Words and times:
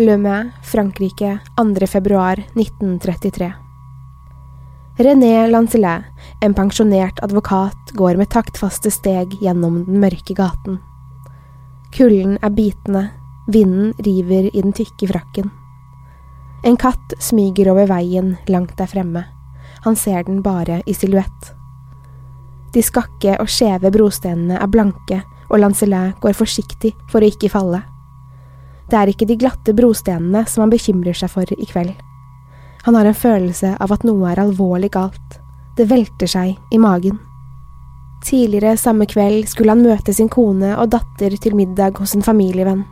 Le 0.00 0.16
Mans, 0.16 0.52
Frankrike, 0.62 1.38
2. 1.56 1.86
februar 1.86 2.38
1933. 2.54 3.52
René 4.96 5.48
Lancelet, 5.50 6.04
en 6.40 6.54
pensjonert 6.54 7.18
advokat, 7.22 7.90
går 7.94 8.14
med 8.14 8.30
taktfaste 8.30 8.92
steg 8.94 9.34
gjennom 9.42 9.80
den 9.88 9.98
mørke 9.98 10.36
gaten. 10.38 10.78
Kulden 11.90 12.38
er 12.46 12.54
bitende, 12.54 13.08
vinden 13.50 13.90
river 14.06 14.46
i 14.52 14.62
den 14.62 14.70
tykke 14.70 15.10
frakken. 15.10 15.50
En 16.62 16.78
katt 16.78 17.18
smyger 17.18 17.72
over 17.74 17.90
veien 17.90 18.36
langt 18.46 18.78
der 18.78 18.86
fremme, 18.94 19.26
han 19.82 19.98
ser 19.98 20.22
den 20.30 20.44
bare 20.46 20.78
i 20.86 20.94
silhuett. 20.94 21.54
De 22.70 22.86
skakke 22.86 23.34
og 23.42 23.50
skjeve 23.50 23.90
brostenene 23.90 24.62
er 24.62 24.70
blanke, 24.70 25.24
og 25.50 25.58
Lancelet 25.58 26.20
går 26.22 26.38
forsiktig 26.38 26.94
for 27.10 27.18
å 27.18 27.34
ikke 27.34 27.50
falle. 27.50 27.82
Det 28.88 28.96
er 28.96 29.12
ikke 29.12 29.28
de 29.28 29.36
glatte 29.36 29.74
brostenene 29.76 30.44
som 30.48 30.64
han 30.64 30.72
bekymrer 30.72 31.16
seg 31.16 31.32
for 31.32 31.48
i 31.52 31.68
kveld. 31.68 31.94
Han 32.86 32.96
har 32.96 33.08
en 33.08 33.16
følelse 33.16 33.74
av 33.80 33.92
at 33.92 34.04
noe 34.08 34.30
er 34.30 34.40
alvorlig 34.40 34.92
galt. 34.94 35.40
Det 35.76 35.88
velter 35.90 36.30
seg 36.30 36.56
i 36.72 36.78
magen. 36.80 37.18
Tidligere 38.24 38.76
samme 38.80 39.06
kveld 39.06 39.46
skulle 39.50 39.74
han 39.74 39.84
møte 39.84 40.14
sin 40.14 40.30
kone 40.32 40.72
og 40.76 40.90
datter 40.94 41.36
til 41.38 41.54
middag 41.58 42.00
hos 42.00 42.16
en 42.16 42.24
familievenn. 42.24 42.86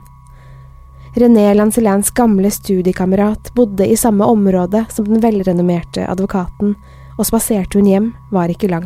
René 1.16 1.48
Lancelins 1.56 2.10
gamle 2.12 2.50
studiekamerat 2.52 3.54
bodde 3.56 3.86
i 3.88 3.96
samme 3.96 4.28
område 4.28 4.84
som 4.92 5.08
den 5.08 5.22
velrenommerte 5.24 6.04
advokaten, 6.04 6.74
og 7.16 7.24
spaserte 7.24 7.80
hun 7.80 7.88
hjem 7.88 8.12
var 8.30 8.52
ikke 8.52 8.68
lang. 8.68 8.84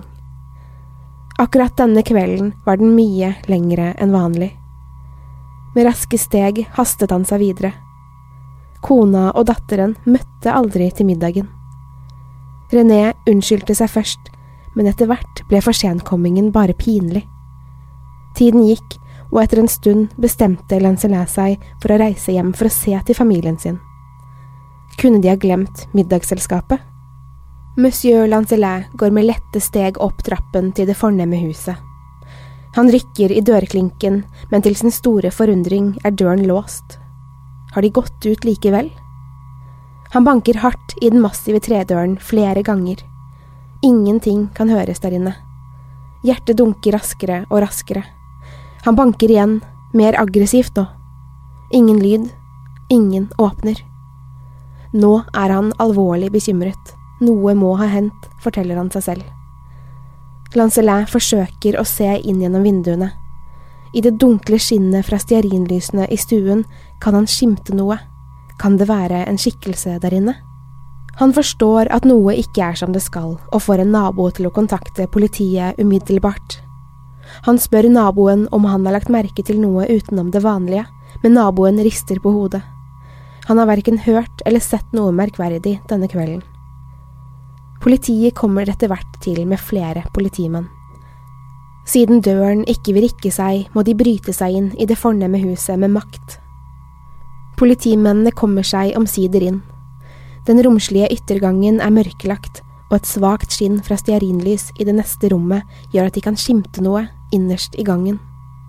Akkurat 1.43 1.75
denne 1.75 2.05
kvelden 2.07 2.53
var 2.65 2.79
den 2.79 2.95
mye 2.95 3.35
lengre 3.51 3.91
enn 3.99 4.15
vanlig. 4.15 4.53
Med 5.75 5.87
raske 5.87 6.19
steg 6.19 6.65
hastet 6.75 7.13
han 7.15 7.25
seg 7.29 7.43
videre. 7.45 7.73
Kona 8.83 9.29
og 9.37 9.47
datteren 9.51 9.95
møtte 10.09 10.53
aldri 10.53 10.89
til 10.91 11.07
middagen. 11.11 11.49
René 12.73 13.13
unnskyldte 13.29 13.75
seg 13.77 13.91
først, 13.91 14.31
men 14.75 14.89
etter 14.91 15.11
hvert 15.11 15.43
ble 15.51 15.61
forsenkommingen 15.63 16.51
bare 16.55 16.77
pinlig. 16.79 17.25
Tiden 18.39 18.65
gikk, 18.69 18.97
og 19.31 19.43
etter 19.45 19.61
en 19.63 19.71
stund 19.71 20.15
bestemte 20.19 20.79
Lancelet 20.83 21.31
seg 21.31 21.67
for 21.83 21.93
å 21.95 21.99
reise 22.01 22.35
hjem 22.35 22.55
for 22.57 22.67
å 22.67 22.75
se 22.75 22.97
til 23.07 23.19
familien 23.19 23.59
sin. 23.59 23.79
Kunne 24.99 25.21
de 25.23 25.31
ha 25.31 25.39
glemt 25.39 25.87
middagsselskapet? 25.95 26.81
Monsieur 27.79 28.27
Lancelet 28.27 28.91
går 28.99 29.15
med 29.15 29.29
lette 29.31 29.63
steg 29.63 30.01
opp 30.03 30.25
trappen 30.27 30.73
til 30.75 30.91
det 30.91 30.99
fornemme 30.99 31.39
huset. 31.45 31.79
Han 32.77 32.91
rykker 32.93 33.33
i 33.35 33.43
dørklinken, 33.43 34.23
men 34.51 34.63
til 34.63 34.77
sin 34.79 34.95
store 34.95 35.33
forundring 35.35 35.97
er 36.05 36.15
døren 36.15 36.45
låst. 36.47 36.99
Har 37.75 37.83
de 37.83 37.91
gått 37.91 38.27
ut 38.27 38.47
likevel? 38.47 38.91
Han 40.15 40.27
banker 40.27 40.59
hardt 40.59 40.95
i 41.03 41.11
den 41.11 41.23
massive 41.23 41.61
tredøren 41.63 42.17
flere 42.19 42.63
ganger. 42.67 43.03
Ingenting 43.83 44.49
kan 44.55 44.71
høres 44.71 45.03
der 45.03 45.15
inne. 45.17 45.35
Hjertet 46.27 46.59
dunker 46.59 46.95
raskere 46.99 47.45
og 47.49 47.63
raskere. 47.65 48.03
Han 48.85 48.97
banker 48.99 49.31
igjen, 49.31 49.61
mer 49.95 50.19
aggressivt 50.21 50.77
nå. 50.77 50.87
Ingen 51.73 52.01
lyd, 52.03 52.27
ingen 52.91 53.31
åpner. 53.39 53.79
Nå 54.93 55.13
er 55.33 55.55
han 55.55 55.71
alvorlig 55.79 56.33
bekymret. 56.35 56.95
Noe 57.23 57.55
må 57.55 57.77
ha 57.79 57.87
hendt, 57.91 58.31
forteller 58.43 58.79
han 58.81 58.91
seg 58.91 59.07
selv. 59.07 59.40
Lancelin 60.59 61.07
forsøker 61.07 61.77
å 61.79 61.87
se 61.87 62.17
inn 62.27 62.41
gjennom 62.43 62.65
vinduene. 62.67 63.13
I 63.95 64.03
det 64.03 64.17
dunkle 64.23 64.59
skinnet 64.59 65.07
fra 65.07 65.19
stearinlysene 65.19 66.09
i 66.11 66.19
stuen 66.19 66.65
kan 67.03 67.15
han 67.15 67.29
skimte 67.31 67.75
noe. 67.75 67.99
Kan 68.59 68.77
det 68.79 68.89
være 68.91 69.25
en 69.27 69.39
skikkelse 69.39 69.99
der 70.03 70.15
inne? 70.15 70.35
Han 71.21 71.35
forstår 71.37 71.91
at 71.95 72.07
noe 72.07 72.35
ikke 72.39 72.65
er 72.71 72.79
som 72.79 72.95
det 72.95 73.03
skal, 73.05 73.37
og 73.39 73.63
får 73.63 73.83
en 73.83 73.95
nabo 73.95 74.29
til 74.35 74.49
å 74.49 74.55
kontakte 74.55 75.09
politiet 75.11 75.79
umiddelbart. 75.79 76.61
Han 77.47 77.59
spør 77.61 77.91
naboen 77.93 78.47
om 78.55 78.67
han 78.67 78.87
har 78.87 78.99
lagt 78.99 79.11
merke 79.13 79.45
til 79.47 79.61
noe 79.63 79.87
utenom 79.87 80.31
det 80.35 80.43
vanlige, 80.43 80.87
men 81.23 81.37
naboen 81.39 81.79
rister 81.83 82.19
på 82.23 82.33
hodet. 82.35 82.63
Han 83.47 83.59
har 83.59 83.71
verken 83.71 83.99
hørt 84.03 84.43
eller 84.47 84.63
sett 84.63 84.87
noe 84.95 85.13
merkverdig 85.15 85.79
denne 85.91 86.11
kvelden. 86.11 86.43
Politiet 87.91 88.37
kommer 88.39 88.69
etter 88.71 88.87
hvert 88.87 89.17
til 89.19 89.41
med 89.51 89.59
flere 89.59 90.05
politimenn. 90.15 90.69
Siden 91.91 92.21
døren 92.23 92.61
ikke 92.71 92.93
vil 92.95 93.09
rikke 93.09 93.33
seg, 93.35 93.65
må 93.75 93.83
de 93.83 93.97
bryte 93.99 94.31
seg 94.31 94.55
inn 94.55 94.69
i 94.79 94.87
det 94.87 94.95
fornemme 95.01 95.41
huset 95.43 95.75
med 95.75 95.91
makt. 95.97 96.37
Politimennene 97.59 98.31
kommer 98.31 98.63
seg 98.63 98.95
omsider 98.95 99.43
inn. 99.43 99.59
Den 100.47 100.63
romslige 100.63 101.11
yttergangen 101.17 101.83
er 101.83 101.91
mørkelagt, 101.91 102.63
og 102.93 103.01
et 103.01 103.11
svakt 103.11 103.59
skinn 103.59 103.83
fra 103.83 103.99
stearinlys 103.99 104.71
i 104.79 104.87
det 104.87 104.95
neste 104.95 105.35
rommet 105.35 105.67
gjør 105.91 106.13
at 106.13 106.15
de 106.15 106.23
kan 106.31 106.39
skimte 106.39 106.87
noe 106.87 107.09
innerst 107.35 107.75
i 107.75 107.91
gangen. 107.91 108.23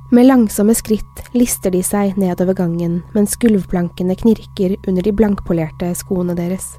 Med 0.10 0.32
langsomme 0.34 0.74
skritt 0.74 1.28
lister 1.38 1.70
de 1.70 1.86
seg 1.86 2.18
nedover 2.18 2.58
gangen 2.58 3.04
mens 3.14 3.38
gulvplankene 3.38 4.18
knirker 4.18 4.80
under 4.82 5.06
de 5.06 5.14
blankpolerte 5.14 5.94
skoene 6.02 6.34
deres. 6.34 6.72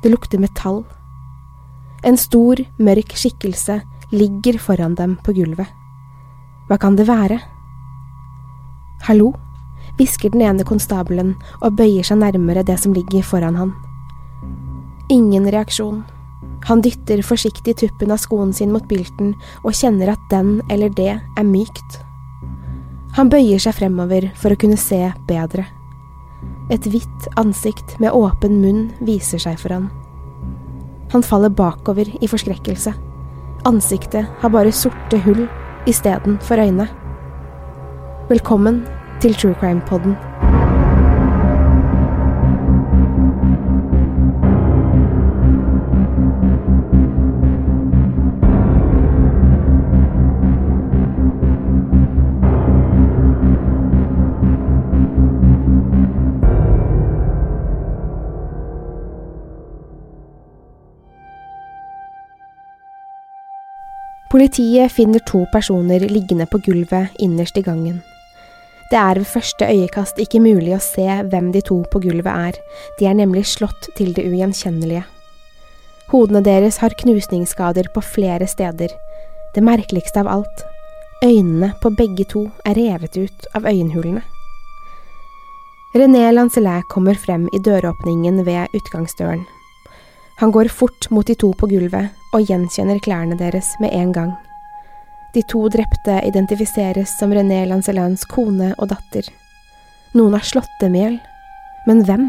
Det 0.00 0.16
lukter 0.16 0.40
metall. 0.40 0.86
En 2.04 2.16
stor, 2.16 2.60
mørk 2.78 3.16
skikkelse 3.16 3.80
ligger 4.12 4.58
foran 4.58 4.94
dem 4.94 5.16
på 5.24 5.32
gulvet. 5.36 5.68
Hva 6.68 6.78
kan 6.78 6.96
det 6.98 7.08
være? 7.08 7.40
Hallo? 9.06 9.32
hvisker 9.96 10.32
den 10.32 10.42
ene 10.44 10.64
konstabelen 10.66 11.34
og 11.62 11.76
bøyer 11.78 12.04
seg 12.04 12.20
nærmere 12.20 12.64
det 12.66 12.76
som 12.82 12.92
ligger 12.92 13.24
foran 13.24 13.56
han. 13.56 13.72
Ingen 15.08 15.48
reaksjon. 15.48 16.02
Han 16.66 16.82
dytter 16.84 17.22
forsiktig 17.24 17.76
tuppen 17.80 18.12
av 18.12 18.20
skoen 18.20 18.52
sin 18.52 18.72
mot 18.74 18.84
bilten 18.90 19.32
og 19.62 19.76
kjenner 19.78 20.12
at 20.12 20.24
den 20.32 20.58
eller 20.68 20.92
det 20.92 21.14
er 21.16 21.46
mykt. 21.46 22.00
Han 23.16 23.30
bøyer 23.32 23.62
seg 23.62 23.78
fremover 23.78 24.28
for 24.36 24.52
å 24.52 24.60
kunne 24.60 24.76
se 24.76 25.00
bedre. 25.28 25.64
Et 26.68 26.90
hvitt 26.90 27.28
ansikt 27.38 27.96
med 28.02 28.12
åpen 28.12 28.58
munn 28.60 28.90
viser 29.06 29.40
seg 29.40 29.56
for 29.62 29.72
han. 29.72 29.88
Han 31.16 31.22
faller 31.24 31.48
bakover 31.48 32.10
i 32.20 32.28
forskrekkelse. 32.28 32.90
Ansiktet 33.64 34.26
har 34.42 34.50
bare 34.52 34.68
sorte 34.68 35.16
hull 35.24 35.46
istedenfor 35.88 36.60
øyne. 36.60 36.84
Velkommen 38.28 38.82
til 39.24 39.32
True 39.32 39.56
Crime-podden. 39.56 40.12
Politiet 64.36 64.92
finner 64.92 65.18
to 65.24 65.46
personer 65.48 66.02
liggende 66.12 66.44
på 66.46 66.58
gulvet 66.58 67.08
innerst 67.24 67.56
i 67.56 67.62
gangen. 67.64 68.02
Det 68.90 68.98
er 69.00 69.16
ved 69.16 69.24
første 69.30 69.64
øyekast 69.64 70.20
ikke 70.20 70.42
mulig 70.44 70.74
å 70.76 70.80
se 70.84 71.06
hvem 71.30 71.48
de 71.54 71.62
to 71.64 71.78
på 71.88 72.02
gulvet 72.04 72.28
er, 72.28 72.58
de 72.98 73.08
er 73.08 73.16
nemlig 73.16 73.46
slått 73.48 73.88
til 73.96 74.12
det 74.12 74.26
ugjenkjennelige. 74.28 75.06
Hodene 76.12 76.44
deres 76.44 76.82
har 76.84 76.98
knusningsskader 77.00 77.88
på 77.96 78.04
flere 78.04 78.44
steder. 78.44 78.92
Det 79.56 79.64
merkeligste 79.64 80.20
av 80.20 80.28
alt, 80.28 80.68
øynene 81.24 81.72
på 81.80 81.96
begge 81.96 82.28
to 82.28 82.44
er 82.68 82.76
revet 82.76 83.16
ut 83.16 83.50
av 83.56 83.64
øyenhulene. 83.64 84.20
René 85.96 86.28
Lancelet 86.28 86.84
kommer 86.92 87.16
frem 87.16 87.48
i 87.56 87.64
døråpningen 87.64 88.44
ved 88.44 88.68
utgangsdøren. 88.76 89.46
Han 90.38 90.50
går 90.50 90.68
fort 90.68 91.10
mot 91.10 91.26
de 91.26 91.34
to 91.34 91.52
på 91.56 91.68
gulvet 91.70 92.12
og 92.36 92.44
gjenkjenner 92.44 93.00
klærne 93.04 93.38
deres 93.40 93.70
med 93.80 93.94
en 93.96 94.12
gang. 94.12 94.34
De 95.34 95.42
to 95.48 95.66
drepte 95.72 96.20
identifiseres 96.28 97.12
som 97.18 97.32
René 97.32 97.62
Lancelans 97.68 98.24
kone 98.28 98.74
og 98.76 98.90
datter. 98.92 99.28
Noen 100.16 100.36
har 100.36 100.44
slått 100.44 100.76
dem 100.80 100.96
i 100.96 101.02
hjel. 101.02 101.16
Men 101.88 102.04
hvem? 102.04 102.26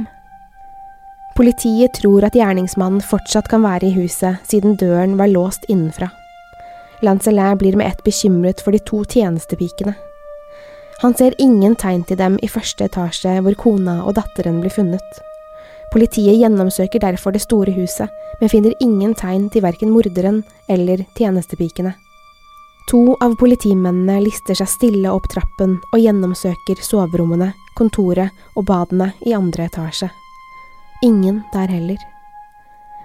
Politiet 1.38 2.00
tror 2.00 2.26
at 2.26 2.36
gjerningsmannen 2.36 3.04
fortsatt 3.04 3.48
kan 3.52 3.64
være 3.64 3.90
i 3.90 3.96
huset, 3.96 4.40
siden 4.48 4.76
døren 4.80 5.16
var 5.20 5.32
låst 5.32 5.68
innenfra. 5.70 6.10
Lancelin 7.06 7.60
blir 7.60 7.78
med 7.78 7.88
ett 7.88 8.04
bekymret 8.04 8.64
for 8.64 8.72
de 8.72 8.80
to 8.80 9.04
tjenestepikene. 9.06 9.94
Han 11.04 11.14
ser 11.14 11.36
ingen 11.38 11.76
tegn 11.76 12.04
til 12.10 12.18
dem 12.18 12.40
i 12.42 12.50
første 12.50 12.88
etasje 12.88 13.36
hvor 13.46 13.60
kona 13.60 14.00
og 14.04 14.16
datteren 14.18 14.64
blir 14.64 14.74
funnet. 14.74 15.22
Politiet 15.94 16.36
gjennomsøker 16.42 17.00
derfor 17.00 17.32
det 17.32 17.46
store 17.46 17.72
huset, 17.78 18.12
men 18.42 18.52
finner 18.52 18.76
ingen 18.84 19.16
tegn 19.16 19.48
til 19.50 19.64
verken 19.64 19.94
morderen 19.94 20.44
eller 20.70 21.06
tjenestepikene. 21.18 21.94
To 22.92 23.18
av 23.24 23.34
politimennene 23.40 24.22
lister 24.24 24.56
seg 24.56 24.70
stille 24.72 25.12
opp 25.12 25.26
trappen 25.32 25.74
og 25.92 26.00
gjennomsøker 26.00 26.80
soverommene, 26.84 27.50
kontoret 27.76 28.32
og 28.56 28.68
badene 28.70 29.10
i 29.28 29.36
andre 29.36 29.68
etasje. 29.68 30.08
Ingen 31.04 31.42
der 31.54 31.68
heller. 31.68 32.00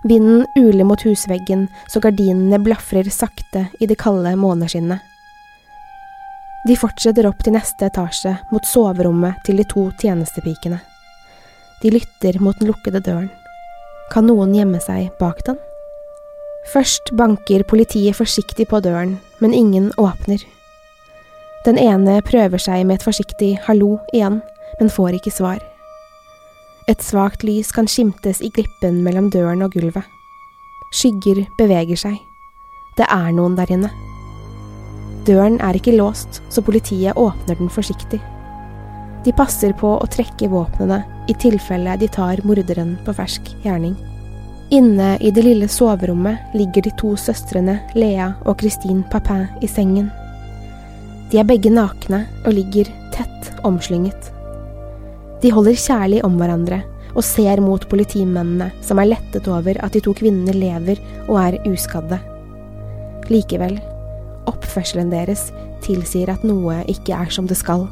Vinden 0.06 0.46
uler 0.58 0.86
mot 0.86 1.02
husveggen 1.06 1.68
så 1.90 2.02
gardinene 2.02 2.58
blafrer 2.62 3.10
sakte 3.10 3.68
i 3.80 3.86
det 3.86 3.98
kalde 3.98 4.34
måneskinnet. 4.38 5.02
De 6.66 6.78
fortsetter 6.78 7.26
opp 7.26 7.42
til 7.42 7.56
neste 7.56 7.88
etasje, 7.90 8.36
mot 8.54 8.66
soverommet 8.66 9.42
til 9.46 9.58
de 9.58 9.66
to 9.66 9.88
tjenestepikene. 9.98 10.78
De 11.82 11.90
lytter 11.90 12.38
mot 12.40 12.58
den 12.58 12.70
lukkede 12.70 13.02
døren. 13.02 13.30
Kan 14.12 14.28
noen 14.28 14.54
gjemme 14.54 14.78
seg 14.82 15.10
bak 15.18 15.42
den? 15.46 15.58
Først 16.70 17.10
banker 17.18 17.64
politiet 17.66 18.14
forsiktig 18.14 18.68
på 18.70 18.78
døren, 18.84 19.16
men 19.42 19.54
ingen 19.54 19.90
åpner. 19.98 20.44
Den 21.66 21.78
ene 21.78 22.20
prøver 22.26 22.58
seg 22.58 22.86
med 22.86 23.00
et 23.00 23.06
forsiktig 23.06 23.56
hallo 23.66 23.96
igjen, 24.14 24.40
men 24.78 24.90
får 24.90 25.18
ikke 25.18 25.34
svar. 25.34 25.60
Et 26.90 27.02
svakt 27.02 27.44
lys 27.46 27.70
kan 27.74 27.86
skimtes 27.90 28.42
i 28.42 28.50
glippen 28.54 29.02
mellom 29.02 29.30
døren 29.30 29.62
og 29.62 29.74
gulvet. 29.74 30.06
Skygger 30.94 31.44
beveger 31.58 31.98
seg. 31.98 32.18
Det 32.98 33.06
er 33.10 33.30
noen 33.34 33.54
der 33.58 33.70
inne. 33.74 33.90
Døren 35.26 35.60
er 35.62 35.78
ikke 35.78 35.94
låst, 35.94 36.42
så 36.50 36.62
politiet 36.62 37.16
åpner 37.16 37.58
den 37.58 37.70
forsiktig. 37.70 38.20
De 39.24 39.32
passer 39.32 39.74
på 39.78 39.90
å 39.96 40.08
trekke 40.10 40.48
våpnene 40.50 41.02
i 41.30 41.34
tilfelle 41.38 41.94
de 42.00 42.08
tar 42.10 42.42
morderen 42.46 42.96
på 43.06 43.14
fersk 43.14 43.52
gjerning. 43.62 43.94
Inne 44.72 45.14
i 45.20 45.30
det 45.30 45.44
lille 45.44 45.68
soverommet 45.68 46.56
ligger 46.56 46.86
de 46.86 46.92
to 46.98 47.12
søstrene 47.20 47.76
Lea 47.94 48.32
og 48.48 48.58
Christine 48.62 49.04
Papin 49.12 49.46
i 49.62 49.68
sengen. 49.70 50.08
De 51.30 51.38
er 51.38 51.46
begge 51.48 51.70
nakne 51.70 52.24
og 52.42 52.56
ligger 52.56 52.90
tett 53.14 53.52
omslynget. 53.68 54.32
De 55.42 55.52
holder 55.52 55.78
kjærlig 55.78 56.22
om 56.26 56.34
hverandre 56.40 56.82
og 57.12 57.24
ser 57.26 57.60
mot 57.60 57.84
politimennene, 57.90 58.70
som 58.80 58.98
er 58.98 59.12
lettet 59.12 59.48
over 59.50 59.78
at 59.84 59.94
de 59.94 60.00
to 60.02 60.14
kvinnene 60.16 60.54
lever 60.56 61.00
og 61.28 61.36
er 61.42 61.58
uskadde. 61.68 62.18
Likevel, 63.30 63.76
oppførselen 64.50 65.12
deres 65.12 65.50
tilsier 65.84 66.32
at 66.32 66.46
noe 66.46 66.80
ikke 66.90 67.14
er 67.16 67.30
som 67.34 67.46
det 67.50 67.60
skal. 67.60 67.86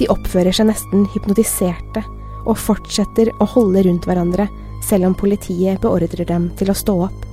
De 0.00 0.08
oppfører 0.08 0.54
seg 0.56 0.70
nesten 0.70 1.04
hypnotiserte 1.12 2.02
og 2.48 2.56
fortsetter 2.56 3.28
å 3.36 3.48
holde 3.52 3.84
rundt 3.84 4.08
hverandre 4.08 4.48
selv 4.86 5.10
om 5.10 5.16
politiet 5.16 5.82
beordrer 5.82 6.24
dem 6.24 6.48
til 6.56 6.72
å 6.72 6.76
stå 6.76 6.94
opp. 7.04 7.26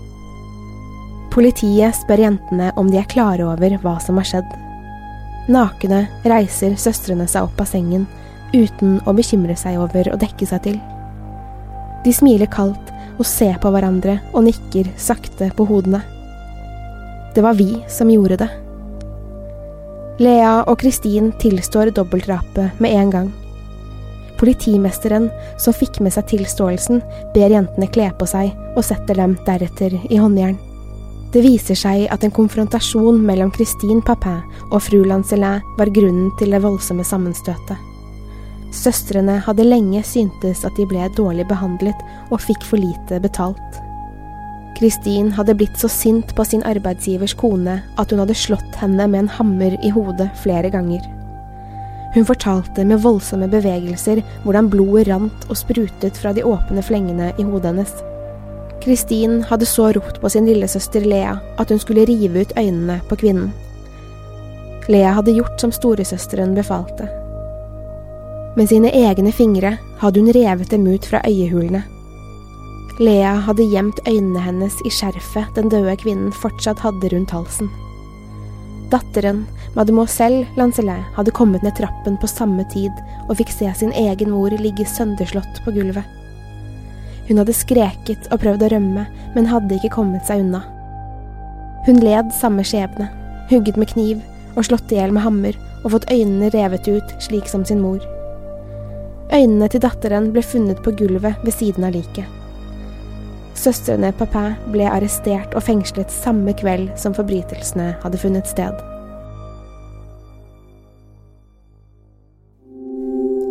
Politiet 1.31 1.95
spør 1.95 2.25
jentene 2.25 2.73
om 2.75 2.89
de 2.91 2.99
er 2.99 3.07
klare 3.07 3.45
over 3.47 3.77
hva 3.83 3.95
som 4.03 4.19
har 4.19 4.27
skjedd. 4.27 4.49
Nakne 5.47 6.03
reiser 6.27 6.75
søstrene 6.75 7.27
seg 7.29 7.47
opp 7.47 7.63
av 7.63 7.71
sengen 7.71 8.03
uten 8.51 8.99
å 9.07 9.15
bekymre 9.15 9.55
seg 9.59 9.79
over 9.79 10.11
å 10.11 10.19
dekke 10.19 10.47
seg 10.49 10.65
til. 10.67 10.77
De 12.03 12.13
smiler 12.15 12.51
kaldt 12.51 12.91
og 13.17 13.25
ser 13.27 13.55
på 13.63 13.71
hverandre 13.71 14.19
og 14.33 14.43
nikker 14.49 14.91
sakte 14.99 15.53
på 15.55 15.67
hodene. 15.71 16.03
Det 17.35 17.43
var 17.45 17.55
vi 17.55 17.77
som 17.91 18.11
gjorde 18.11 18.41
det. 18.43 18.66
Lea 20.17 20.63
og 20.65 20.79
Kristin 20.81 21.29
tilstår 21.37 21.91
dobbeltdrapet 21.93 22.79
med 22.81 22.95
en 22.97 23.11
gang. 23.13 23.27
Politimesteren, 24.37 25.29
som 25.61 25.75
fikk 25.77 25.99
med 26.01 26.13
seg 26.13 26.25
tilståelsen, 26.31 27.03
ber 27.35 27.53
jentene 27.53 27.89
kle 27.93 28.09
på 28.17 28.25
seg 28.29 28.49
og 28.73 28.85
setter 28.85 29.17
dem 29.17 29.35
deretter 29.45 29.93
i 30.09 30.17
håndjern. 30.17 30.57
Det 31.33 31.43
viser 31.43 31.77
seg 31.77 32.07
at 32.13 32.23
en 32.25 32.33
konfrontasjon 32.33 33.19
mellom 33.27 33.51
Christine 33.53 34.01
Papin 34.05 34.41
og 34.71 34.79
fru 34.85 35.03
Lancelin 35.05 35.61
var 35.77 35.93
grunnen 35.93 36.31
til 36.39 36.55
det 36.55 36.63
voldsomme 36.65 37.05
sammenstøtet. 37.05 37.77
Søstrene 38.73 39.37
hadde 39.45 39.65
lenge 39.67 40.01
syntes 40.05 40.65
at 40.67 40.77
de 40.79 40.85
ble 40.89 41.05
dårlig 41.17 41.45
behandlet 41.49 42.07
og 42.31 42.41
fikk 42.41 42.65
for 42.65 42.81
lite 42.81 43.21
betalt. 43.21 43.83
Kristin 44.77 45.31
hadde 45.31 45.55
blitt 45.57 45.79
så 45.79 45.89
sint 45.89 46.35
på 46.35 46.45
sin 46.45 46.61
arbeidsgivers 46.63 47.33
kone 47.33 47.79
at 47.97 48.11
hun 48.11 48.19
hadde 48.21 48.35
slått 48.37 48.75
henne 48.77 49.07
med 49.09 49.23
en 49.23 49.31
hammer 49.39 49.73
i 49.85 49.89
hodet 49.89 50.27
flere 50.43 50.69
ganger. 50.69 51.01
Hun 52.13 52.25
fortalte 52.25 52.85
med 52.85 53.01
voldsomme 53.01 53.49
bevegelser 53.49 54.21
hvordan 54.43 54.69
blodet 54.69 55.07
rant 55.09 55.47
og 55.49 55.57
sprutet 55.57 56.21
fra 56.21 56.33
de 56.33 56.45
åpne 56.45 56.85
flengene 56.85 57.31
i 57.39 57.47
hodet 57.47 57.71
hennes. 57.71 57.95
Kristin 58.85 59.41
hadde 59.49 59.65
så 59.65 59.89
ropt 59.97 60.21
på 60.21 60.29
sin 60.29 60.45
lillesøster 60.45 61.09
Lea 61.09 61.33
at 61.57 61.73
hun 61.73 61.81
skulle 61.81 62.05
rive 62.05 62.45
ut 62.45 62.53
øynene 62.57 63.01
på 63.09 63.17
kvinnen. 63.17 63.49
Lea 64.87 65.17
hadde 65.17 65.33
gjort 65.35 65.57
som 65.57 65.73
storesøsteren 65.73 66.53
befalte. 66.55 67.09
Med 68.57 68.69
sine 68.69 68.93
egne 68.93 69.33
fingre 69.33 69.79
hadde 69.99 70.21
hun 70.21 70.33
revet 70.33 70.69
dem 70.69 70.85
ut 70.85 71.05
fra 71.05 71.25
øyehulene 71.25 71.83
Lea 72.97 73.35
hadde 73.45 73.61
gjemt 73.69 73.99
øynene 74.09 74.41
hennes 74.41 74.79
i 74.81 74.89
skjerfet 74.89 75.53
den 75.53 75.69
døde 75.69 75.93
kvinnen 76.01 76.31
fortsatt 76.33 76.79
hadde 76.81 77.11
rundt 77.13 77.33
halsen. 77.35 77.69
Datteren, 78.89 79.43
mademoiselle 79.75 80.47
Lancelet, 80.57 81.03
hadde 81.13 81.33
kommet 81.35 81.61
ned 81.61 81.75
trappen 81.77 82.15
på 82.17 82.29
samme 82.31 82.65
tid 82.73 82.95
og 83.27 83.35
fikk 83.37 83.51
se 83.53 83.69
sin 83.77 83.93
egen 83.93 84.31
mor 84.33 84.55
ligge 84.57 84.87
sønderslått 84.89 85.59
på 85.65 85.73
gulvet. 85.75 86.07
Hun 87.27 87.37
hadde 87.37 87.53
skreket 87.53 88.31
og 88.31 88.41
prøvd 88.41 88.65
å 88.65 88.71
rømme, 88.73 89.03
men 89.35 89.51
hadde 89.51 89.77
ikke 89.77 89.93
kommet 89.99 90.25
seg 90.25 90.41
unna. 90.45 90.63
Hun 91.85 92.01
led 92.01 92.33
samme 92.33 92.65
skjebne, 92.65 93.11
hugget 93.51 93.77
med 93.77 93.91
kniv 93.91 94.23
og 94.55 94.65
slått 94.65 94.89
i 94.95 94.97
hjel 94.97 95.13
med 95.13 95.27
hammer 95.27 95.59
og 95.83 95.91
fått 95.93 96.09
øynene 96.09 96.49
revet 96.55 96.89
ut 96.89 97.13
slik 97.21 97.45
som 97.51 97.67
sin 97.67 97.83
mor. 97.83 98.01
Øynene 99.29 99.69
til 99.69 99.85
datteren 99.85 100.31
ble 100.33 100.41
funnet 100.41 100.81
på 100.81 100.95
gulvet 100.97 101.45
ved 101.45 101.53
siden 101.53 101.85
av 101.85 101.93
liket. 101.93 102.25
Søstrene 103.57 104.11
Papin 104.13 104.53
ble 104.69 104.85
arrestert 104.85 105.55
og 105.57 105.65
fengslet 105.65 106.11
samme 106.13 106.53
kveld 106.59 106.91
som 106.99 107.15
forbrytelsene 107.17 107.95
hadde 108.03 108.19
funnet 108.21 108.49
sted. 108.49 108.77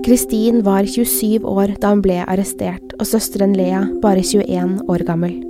Kristin 0.07 0.61
var 0.63 0.87
27 0.87 1.43
år 1.51 1.73
da 1.83 1.91
hun 1.91 2.05
ble 2.05 2.21
arrestert, 2.23 2.93
og 3.01 3.09
søsteren 3.11 3.57
Lea 3.59 3.83
bare 4.05 4.23
21 4.23 4.85
år 4.87 5.03
gammel. 5.09 5.41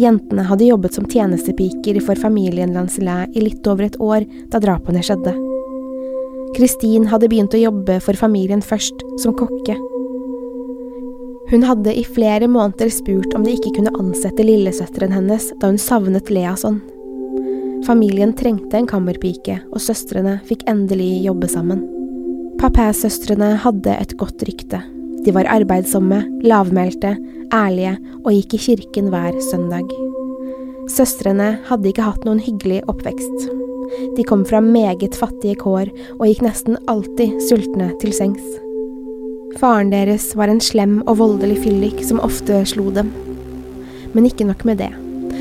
Jentene 0.00 0.42
hadde 0.48 0.66
jobbet 0.66 0.96
som 0.96 1.06
tjenestepiker 1.06 2.00
for 2.02 2.18
familien 2.18 2.74
Lancelin 2.74 3.30
i 3.30 3.44
litt 3.44 3.66
over 3.70 3.86
et 3.86 4.00
år 4.02 4.26
da 4.50 4.58
drapene 4.62 5.04
skjedde. 5.06 5.36
Kristin 6.56 7.06
hadde 7.12 7.30
begynt 7.30 7.54
å 7.54 7.62
jobbe 7.62 8.00
for 8.02 8.18
familien 8.18 8.64
først, 8.64 9.06
som 9.22 9.36
kokke, 9.38 9.78
hun 11.50 11.66
hadde 11.66 11.94
i 11.98 12.04
flere 12.06 12.46
måneder 12.48 12.90
spurt 12.94 13.34
om 13.34 13.44
de 13.44 13.56
ikke 13.56 13.72
kunne 13.76 13.92
ansette 13.98 14.44
lillesøsteren 14.46 15.14
hennes 15.14 15.50
da 15.58 15.72
hun 15.72 15.80
savnet 15.82 16.30
Lea 16.30 16.54
sånn. 16.58 16.78
Familien 17.86 18.34
trengte 18.36 18.76
en 18.78 18.86
kammerpike, 18.86 19.56
og 19.72 19.82
søstrene 19.82 20.36
fikk 20.46 20.66
endelig 20.70 21.24
jobbe 21.24 21.48
sammen. 21.50 21.82
Papæsøstrene 22.60 23.54
hadde 23.64 23.96
et 23.96 24.14
godt 24.20 24.44
rykte. 24.46 24.82
De 25.24 25.34
var 25.34 25.48
arbeidsomme, 25.50 26.20
lavmælte, 26.44 27.16
ærlige 27.56 27.96
og 28.20 28.30
gikk 28.36 28.54
i 28.56 28.62
kirken 28.68 29.10
hver 29.10 29.34
søndag. 29.50 29.90
Søstrene 30.92 31.54
hadde 31.66 31.90
ikke 31.90 32.06
hatt 32.06 32.26
noen 32.28 32.40
hyggelig 32.44 32.84
oppvekst. 32.90 33.50
De 34.16 34.24
kom 34.28 34.46
fra 34.46 34.62
meget 34.62 35.16
fattige 35.18 35.58
kår 35.58 35.90
og 36.20 36.26
gikk 36.28 36.44
nesten 36.46 36.78
alltid 36.86 37.40
sultne 37.48 37.90
til 38.02 38.14
sengs. 38.14 38.60
Faren 39.58 39.90
deres 39.90 40.30
var 40.38 40.48
en 40.48 40.60
slem 40.62 41.00
og 41.08 41.18
voldelig 41.18 41.58
fyllik 41.64 42.04
som 42.06 42.20
ofte 42.22 42.62
slo 42.68 42.90
dem. 42.94 43.10
Men 44.14 44.26
ikke 44.28 44.46
nok 44.46 44.62
med 44.68 44.78
det. 44.82 44.90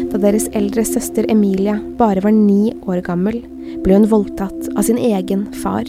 Da 0.10 0.18
deres 0.22 0.48
eldre 0.58 0.86
søster 0.88 1.28
Emilia 1.30 1.78
bare 2.00 2.24
var 2.26 2.34
ni 2.34 2.74
år 2.90 3.04
gammel, 3.06 3.42
ble 3.84 4.00
hun 4.00 4.10
voldtatt 4.10 4.70
av 4.76 4.86
sin 4.88 4.98
egen 4.98 5.46
far. 5.62 5.86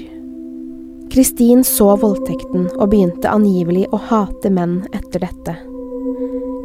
Kristin 1.10 1.64
så 1.66 1.94
voldtekten 1.98 2.68
og 2.76 2.90
begynte 2.92 3.32
angivelig 3.32 3.86
å 3.90 3.98
hate 4.10 4.52
menn 4.52 4.82
etter 4.94 5.24
dette. 5.24 5.56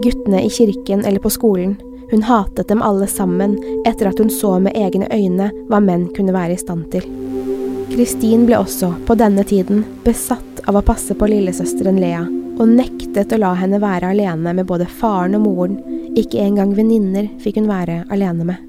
Guttene 0.03 0.43
i 0.45 0.51
kirken 0.51 1.05
eller 1.05 1.24
på 1.24 1.31
skolen, 1.33 1.77
hun 2.12 2.25
hatet 2.27 2.67
dem 2.69 2.83
alle 2.85 3.07
sammen 3.09 3.55
etter 3.88 4.12
at 4.12 4.19
hun 4.21 4.29
så 4.29 4.57
med 4.62 4.75
egne 4.77 5.07
øyne 5.13 5.50
hva 5.69 5.79
menn 5.81 6.09
kunne 6.13 6.35
være 6.35 6.57
i 6.57 6.62
stand 6.62 6.91
til. 6.93 7.07
Kristin 7.95 8.43
ble 8.45 8.59
også, 8.59 8.91
på 9.07 9.15
denne 9.17 9.45
tiden, 9.47 9.85
besatt 10.03 10.54
av 10.67 10.77
å 10.77 10.84
passe 10.86 11.15
på 11.17 11.29
lillesøsteren 11.29 12.00
Lea, 12.01 12.24
og 12.55 12.69
nektet 12.72 13.34
å 13.36 13.39
la 13.41 13.51
henne 13.60 13.81
være 13.84 14.13
alene 14.13 14.53
med 14.55 14.67
både 14.69 14.88
faren 14.89 15.36
og 15.38 15.45
moren, 15.45 15.79
ikke 16.15 16.41
engang 16.41 16.75
venninner 16.77 17.27
fikk 17.43 17.60
hun 17.60 17.69
være 17.72 18.03
alene 18.13 18.48
med. 18.48 18.62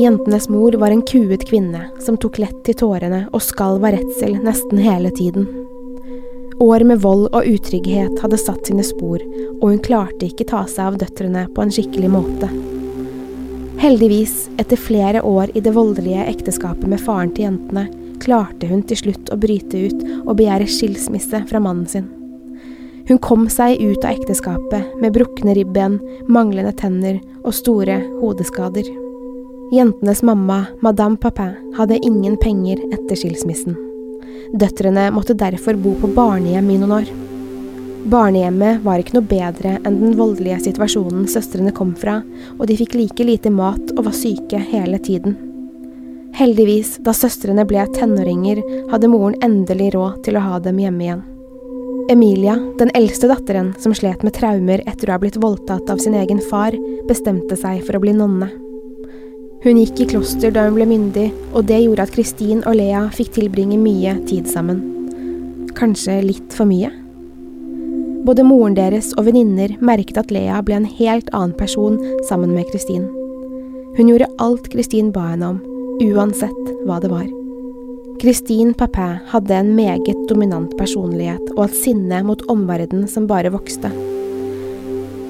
Jentenes 0.00 0.48
mor 0.50 0.74
var 0.80 0.90
en 0.90 1.04
kuet 1.06 1.44
kvinne 1.46 1.84
som 2.02 2.16
tok 2.18 2.40
lett 2.42 2.56
til 2.66 2.74
tårene 2.80 3.28
og 3.30 3.44
skalv 3.46 3.84
av 3.86 3.94
redsel 3.94 4.34
nesten 4.42 4.80
hele 4.82 5.12
tiden. 5.14 5.46
År 6.62 6.82
med 6.86 7.02
vold 7.02 7.28
og 7.30 7.46
utrygghet 7.46 8.18
hadde 8.22 8.38
satt 8.38 8.66
sine 8.66 8.82
spor, 8.86 9.22
og 9.60 9.68
hun 9.68 9.82
klarte 9.82 10.26
ikke 10.26 10.46
ta 10.50 10.64
seg 10.70 10.92
av 10.92 10.98
døtrene 11.02 11.46
på 11.54 11.62
en 11.62 11.74
skikkelig 11.74 12.10
måte. 12.10 12.50
Heldigvis, 13.82 14.48
etter 14.58 14.78
flere 14.78 15.22
år 15.26 15.50
i 15.54 15.62
det 15.62 15.74
voldelige 15.74 16.26
ekteskapet 16.30 16.86
med 16.90 17.02
faren 17.02 17.32
til 17.34 17.48
jentene, 17.48 17.88
klarte 18.22 18.68
hun 18.70 18.82
til 18.86 19.00
slutt 19.00 19.32
å 19.32 19.38
bryte 19.40 19.86
ut 19.88 20.04
og 20.24 20.36
begjære 20.38 20.68
skilsmisse 20.70 21.44
fra 21.48 21.62
mannen 21.62 21.88
sin. 21.90 22.10
Hun 23.08 23.18
kom 23.20 23.48
seg 23.52 23.82
ut 23.82 24.04
av 24.04 24.14
ekteskapet 24.16 24.94
med 25.00 25.12
brukne 25.12 25.54
ribben, 25.56 25.98
manglende 26.28 26.72
tenner 26.72 27.18
og 27.42 27.52
store 27.52 27.98
hodeskader. 28.22 28.86
Jentenes 29.74 30.22
mamma, 30.24 30.64
Madame 30.80 31.20
Papin, 31.20 31.52
hadde 31.76 32.00
ingen 32.00 32.38
penger 32.40 32.80
etter 32.94 33.18
skilsmissen. 33.18 33.76
Døtrene 34.54 35.10
måtte 35.12 35.36
derfor 35.36 35.76
bo 35.76 35.94
på 36.00 36.12
barnehjem 36.16 36.70
i 36.70 36.80
noen 36.80 36.96
år. 37.00 37.14
Barnehjemmet 38.08 38.84
var 38.84 39.00
ikke 39.00 39.16
noe 39.16 39.28
bedre 39.28 39.78
enn 39.80 39.96
den 40.00 40.16
voldelige 40.18 40.60
situasjonen 40.66 41.24
søstrene 41.28 41.72
kom 41.76 41.94
fra, 41.96 42.20
og 42.58 42.68
de 42.68 42.76
fikk 42.80 42.96
like 43.00 43.24
lite 43.24 43.52
mat 43.52 43.96
og 43.96 44.06
var 44.08 44.16
syke 44.16 44.60
hele 44.72 45.00
tiden. 45.00 45.36
Heldigvis, 46.34 46.96
da 47.06 47.12
søstrene 47.14 47.62
ble 47.68 47.84
tenåringer, 47.94 48.58
hadde 48.90 49.06
moren 49.06 49.36
endelig 49.44 49.92
råd 49.94 50.24
til 50.26 50.34
å 50.34 50.42
ha 50.42 50.56
dem 50.62 50.80
hjemme 50.82 51.04
igjen. 51.04 51.20
Emilia, 52.10 52.56
den 52.80 52.90
eldste 52.98 53.28
datteren 53.30 53.70
som 53.78 53.94
slet 53.94 54.24
med 54.26 54.34
traumer 54.34 54.82
etter 54.82 55.08
å 55.08 55.14
ha 55.14 55.20
blitt 55.22 55.38
voldtatt 55.40 55.88
av 55.92 56.00
sin 56.02 56.16
egen 56.18 56.40
far, 56.50 56.74
bestemte 57.06 57.54
seg 57.56 57.84
for 57.86 57.96
å 57.96 58.02
bli 58.02 58.16
nonne. 58.18 58.48
Hun 59.62 59.78
gikk 59.78 60.02
i 60.02 60.06
kloster 60.10 60.50
da 60.52 60.66
hun 60.66 60.74
ble 60.76 60.88
myndig, 60.90 61.28
og 61.54 61.68
det 61.70 61.78
gjorde 61.84 62.04
at 62.08 62.12
Kristin 62.12 62.64
og 62.66 62.80
Lea 62.80 63.04
fikk 63.14 63.30
tilbringe 63.38 63.78
mye 63.80 64.16
tid 64.28 64.50
sammen. 64.50 64.82
Kanskje 65.78 66.18
litt 66.26 66.56
for 66.56 66.66
mye? 66.68 66.90
Både 68.26 68.42
moren 68.44 68.74
deres 68.74 69.12
og 69.14 69.28
venninner 69.28 69.76
merket 69.84 70.18
at 70.18 70.34
Lea 70.34 70.58
ble 70.66 70.80
en 70.80 70.90
helt 70.98 71.30
annen 71.30 71.54
person 71.56 71.96
sammen 72.26 72.52
med 72.56 72.66
Kristin. 72.72 73.06
Hun 73.94 74.10
gjorde 74.10 74.28
alt 74.42 74.66
Kristin 74.74 75.14
ba 75.14 75.30
henne 75.30 75.54
om, 75.54 75.62
uansett 76.02 76.74
hva 76.86 76.98
det 77.02 77.10
var. 77.12 77.26
Christine 78.20 78.74
Papin 78.74 79.18
hadde 79.28 79.54
en 79.54 79.74
meget 79.76 80.28
dominant 80.28 80.72
personlighet 80.78 81.50
og 81.56 81.66
et 81.66 81.74
sinne 81.76 82.22
mot 82.24 82.40
omverdenen 82.50 83.08
som 83.10 83.26
bare 83.28 83.52
vokste. 83.52 83.90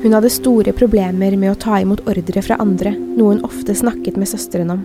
Hun 0.05 0.13
hadde 0.13 0.31
store 0.31 0.75
problemer 0.77 1.35
med 1.41 1.55
å 1.55 1.59
ta 1.59 1.81
imot 1.81 2.05
ordre 2.11 2.43
fra 2.45 2.59
andre, 2.61 2.93
noe 2.93 3.35
hun 3.35 3.47
ofte 3.47 3.75
snakket 3.75 4.19
med 4.21 4.29
søsteren 4.29 4.75
om. 4.75 4.85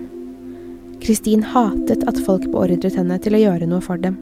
Christine 1.04 1.44
hatet 1.54 2.06
at 2.08 2.22
folk 2.26 2.48
beordret 2.52 2.96
henne 2.96 3.20
til 3.20 3.36
å 3.36 3.44
gjøre 3.44 3.68
noe 3.68 3.84
for 3.84 4.00
dem. 4.00 4.16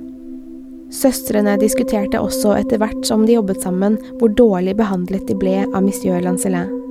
Søstrene 0.94 1.58
diskuterte 1.60 2.20
også 2.24 2.56
etter 2.58 2.80
hvert 2.82 3.06
som 3.06 3.26
de 3.28 3.36
jobbet 3.36 3.62
sammen, 3.62 3.98
hvor 4.18 4.32
dårlig 4.34 4.78
behandlet 4.80 5.26
de 5.28 5.36
ble 5.38 5.62
av 5.68 5.82
monsieur 5.84 6.22
Lancelin. 6.24 6.87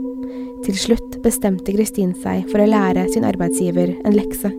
Til 0.67 0.75
slutt 0.75 1.21
bestemte 1.23 1.71
Kristin 1.71 2.11
seg 2.19 2.49
for 2.51 2.59
å 2.59 2.67
lære 2.67 3.05
sin 3.15 3.23
arbeidsgiver 3.23 3.93
en 4.03 4.17
lekse. 4.17 4.51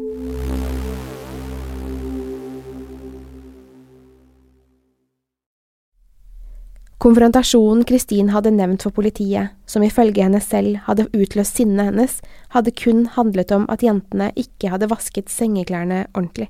Konfrontasjonen 7.03 7.83
Kristin 7.83 8.31
hadde 8.31 8.55
nevnt 8.55 8.87
for 8.87 8.95
politiet, 8.95 9.51
som 9.67 9.83
ifølge 9.83 10.23
henne 10.23 10.39
selv 10.39 10.79
hadde 10.87 11.09
utløst 11.11 11.59
sinnet 11.59 11.91
hennes, 11.91 12.17
hadde 12.55 12.71
kun 12.71 13.05
handlet 13.19 13.51
om 13.51 13.67
at 13.67 13.83
jentene 13.83 14.31
ikke 14.39 14.71
hadde 14.71 14.89
vasket 14.89 15.27
sengeklærne 15.27 16.05
ordentlig. 16.13 16.47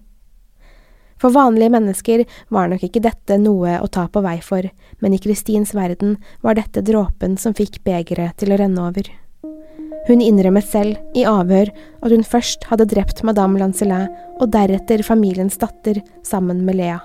For 1.17 1.33
vanlige 1.33 1.73
mennesker 1.73 2.27
var 2.53 2.69
nok 2.69 2.85
ikke 2.85 3.01
dette 3.09 3.41
noe 3.41 3.79
å 3.81 3.89
ta 3.89 4.05
på 4.05 4.21
vei 4.21 4.37
for, 4.45 4.69
men 5.01 5.17
i 5.17 5.21
Kristins 5.21 5.73
verden 5.73 6.19
var 6.45 6.61
dette 6.61 6.85
dråpen 6.85 7.41
som 7.41 7.57
fikk 7.57 7.81
begeret 7.81 8.37
til 8.37 8.53
å 8.53 8.61
renne 8.61 8.91
over. 8.93 9.17
Hun 10.07 10.23
innrømmet 10.23 10.63
selv, 10.63 10.95
i 11.15 11.25
avhør, 11.27 11.67
at 12.03 12.13
hun 12.13 12.23
først 12.23 12.63
hadde 12.69 12.87
drept 12.87 13.25
madame 13.27 13.59
Lancelin 13.59 14.07
og 14.39 14.53
deretter 14.53 15.03
familiens 15.03 15.59
datter 15.59 15.99
sammen 16.23 16.63
med 16.67 16.79
Lea. 16.79 17.01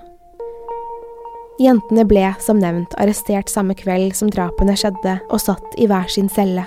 Jentene 1.61 2.05
ble, 2.09 2.31
som 2.41 2.57
nevnt, 2.57 2.95
arrestert 2.97 3.51
samme 3.51 3.75
kveld 3.77 4.15
som 4.17 4.31
drapene 4.31 4.73
skjedde, 4.79 5.19
og 5.29 5.41
satt 5.43 5.75
i 5.77 5.85
hver 5.89 6.07
sin 6.09 6.31
celle. 6.31 6.65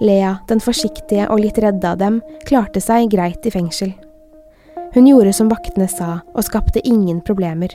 Lea, 0.00 0.36
den 0.48 0.62
forsiktige 0.62 1.26
og 1.28 1.42
litt 1.42 1.58
redde 1.60 1.88
av 1.88 1.98
dem, 2.00 2.20
klarte 2.48 2.80
seg 2.80 3.10
greit 3.12 3.44
i 3.48 3.52
fengsel. 3.52 3.92
Hun 4.94 5.08
gjorde 5.08 5.32
som 5.36 5.50
vaktene 5.50 5.88
sa, 5.90 6.20
og 6.34 6.46
skapte 6.46 6.82
ingen 6.86 7.20
problemer. 7.24 7.72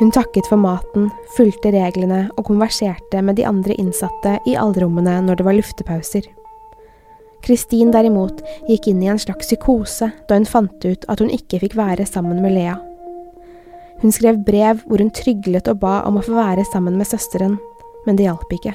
Hun 0.00 0.12
takket 0.14 0.46
for 0.48 0.60
maten, 0.60 1.10
fulgte 1.36 1.72
reglene 1.74 2.26
og 2.36 2.46
konverserte 2.48 3.22
med 3.24 3.36
de 3.36 3.46
andre 3.48 3.76
innsatte 3.80 4.38
i 4.48 4.56
allrommene 4.56 5.18
når 5.26 5.40
det 5.40 5.48
var 5.48 5.58
luftepauser. 5.58 6.28
Kristin 7.44 7.92
derimot 7.94 8.42
gikk 8.68 8.90
inn 8.90 9.02
i 9.04 9.10
en 9.12 9.20
slags 9.20 9.48
psykose 9.48 10.10
da 10.28 10.36
hun 10.36 10.48
fant 10.48 10.84
ut 10.84 11.06
at 11.08 11.22
hun 11.22 11.32
ikke 11.32 11.62
fikk 11.62 11.76
være 11.78 12.06
sammen 12.08 12.42
med 12.44 12.54
Lea. 12.56 12.76
Hun 14.00 14.12
skrev 14.12 14.38
brev 14.44 14.84
hvor 14.86 15.02
hun 15.02 15.12
tryglet 15.12 15.68
og 15.68 15.80
ba 15.82 16.00
om 16.08 16.20
å 16.20 16.24
få 16.24 16.36
være 16.38 16.64
sammen 16.70 16.96
med 16.96 17.08
søsteren, 17.08 17.58
men 18.06 18.16
det 18.16 18.28
hjalp 18.28 18.52
ikke. 18.56 18.74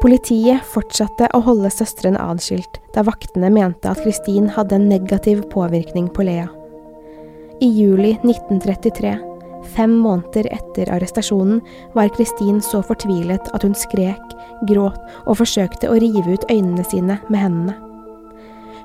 Politiet 0.00 0.64
fortsatte 0.72 1.28
å 1.36 1.42
holde 1.44 1.70
søstrene 1.74 2.22
adskilt, 2.24 2.80
da 2.94 3.04
vaktene 3.04 3.50
mente 3.52 3.90
at 3.90 4.00
Kristin 4.00 4.48
hadde 4.54 4.78
en 4.78 4.88
negativ 4.88 5.44
påvirkning 5.52 6.08
på 6.14 6.24
Lea. 6.24 6.48
I 7.60 7.68
juli 7.68 8.14
1933, 8.24 9.12
fem 9.74 9.92
måneder 10.02 10.48
etter 10.54 10.90
arrestasjonen, 10.94 11.60
var 11.94 12.10
Kristin 12.16 12.60
så 12.64 12.82
fortvilet 12.86 13.52
at 13.54 13.66
hun 13.66 13.76
skrek, 13.76 14.34
gråt 14.68 14.98
og 15.26 15.38
forsøkte 15.40 15.90
å 15.90 15.98
rive 16.00 16.36
ut 16.36 16.50
øynene 16.50 16.84
sine 16.86 17.20
med 17.28 17.40
hendene. 17.42 17.76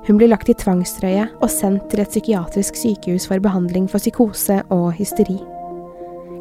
Hun 0.06 0.20
ble 0.20 0.30
lagt 0.30 0.52
i 0.52 0.58
tvangstrøye 0.58 1.26
og 1.42 1.50
sendt 1.50 1.90
til 1.90 2.04
et 2.04 2.12
psykiatrisk 2.12 2.78
sykehus 2.78 3.26
for 3.30 3.42
behandling 3.42 3.88
for 3.90 4.02
psykose 4.04 4.62
og 4.74 4.92
hysteri. 5.00 5.40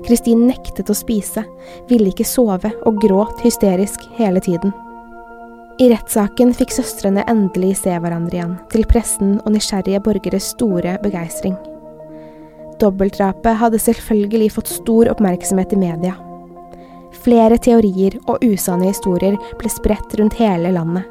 Kristin 0.05 0.45
nektet 0.51 0.91
å 0.93 0.97
spise, 0.97 1.47
ville 1.89 2.11
ikke 2.13 2.29
sove 2.29 2.75
og 2.85 3.01
gråt 3.01 3.41
hysterisk 3.45 4.05
hele 4.19 4.43
tiden. 4.45 4.75
I 5.81 5.89
rettssaken 5.91 6.53
fikk 6.55 6.77
søstrene 6.77 7.25
endelig 7.31 7.81
se 7.81 7.97
hverandre 7.97 8.37
igjen, 8.37 8.59
til 8.71 8.85
pressen 8.87 9.39
og 9.41 9.55
nysgjerrige 9.57 10.05
borgeres 10.05 10.53
store 10.53 10.99
begeistring. 11.03 11.57
Dobbeltdrapet 12.83 13.59
hadde 13.61 13.79
selvfølgelig 13.79 14.53
fått 14.57 14.71
stor 14.73 15.11
oppmerksomhet 15.13 15.73
i 15.77 15.81
media. 15.81 16.15
Flere 17.25 17.59
teorier 17.63 18.17
og 18.27 18.43
usanne 18.45 18.91
historier 18.91 19.37
ble 19.61 19.71
spredt 19.73 20.17
rundt 20.19 20.37
hele 20.41 20.75
landet. 20.75 21.07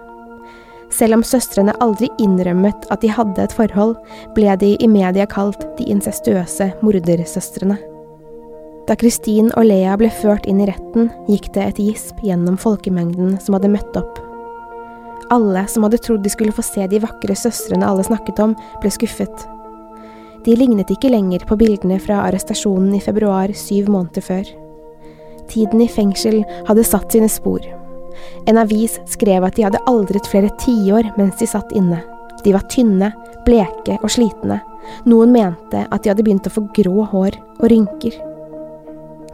Selv 0.94 1.18
om 1.18 1.24
søstrene 1.26 1.74
aldri 1.82 2.10
innrømmet 2.22 2.86
at 2.94 3.02
de 3.02 3.10
hadde 3.10 3.42
et 3.42 3.56
forhold, 3.56 3.96
ble 4.36 4.54
de 4.62 4.76
i 4.78 4.90
media 4.90 5.26
kalt 5.26 5.64
de 5.80 5.88
incestuøse 5.90 6.70
mordersøstrene. 6.86 7.80
Da 8.84 8.98
Kristin 9.00 9.50
og 9.56 9.66
Lea 9.70 9.96
ble 9.98 10.12
ført 10.12 10.46
inn 10.50 10.60
i 10.62 10.68
retten, 10.68 11.08
gikk 11.32 11.50
det 11.56 11.66
et 11.66 11.82
gisp 11.82 12.20
gjennom 12.22 12.60
folkemengden 12.60 13.38
som 13.42 13.56
hadde 13.58 13.72
møtt 13.74 13.98
opp. 13.98 14.20
Alle 15.34 15.64
som 15.72 15.88
hadde 15.88 16.02
trodd 16.04 16.22
de 16.22 16.30
skulle 16.30 16.54
få 16.54 16.66
se 16.68 16.86
de 16.92 17.00
vakre 17.02 17.38
søstrene 17.38 17.88
alle 17.88 18.04
snakket 18.06 18.44
om, 18.44 18.58
ble 18.84 18.92
skuffet. 18.94 19.48
De 20.44 20.56
lignet 20.60 20.90
ikke 20.92 21.12
lenger 21.12 21.46
på 21.48 21.56
bildene 21.60 22.00
fra 22.04 22.26
arrestasjonen 22.28 22.92
i 22.98 23.04
februar 23.04 23.54
syv 23.56 23.88
måneder 23.94 24.26
før. 24.26 24.50
Tiden 25.48 25.84
i 25.84 25.88
fengsel 25.92 26.42
hadde 26.68 26.84
satt 26.88 27.16
sine 27.16 27.30
spor. 27.32 27.64
En 28.48 28.60
avis 28.60 28.98
skrev 29.10 29.46
at 29.48 29.56
de 29.56 29.64
hadde 29.68 29.82
aldret 29.90 30.28
flere 30.28 30.52
tiår 30.60 31.14
mens 31.18 31.40
de 31.40 31.48
satt 31.48 31.72
inne. 31.76 32.02
De 32.44 32.52
var 32.56 32.66
tynne, 32.72 33.14
bleke 33.48 33.98
og 34.02 34.12
slitne. 34.12 34.60
Noen 35.08 35.32
mente 35.32 35.86
at 35.88 36.04
de 36.04 36.12
hadde 36.12 36.26
begynt 36.26 36.50
å 36.50 36.54
få 36.54 36.66
grå 36.76 37.08
hår 37.14 37.40
og 37.62 37.66
rynker. 37.72 38.20